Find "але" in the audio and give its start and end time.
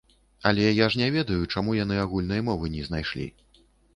0.51-0.63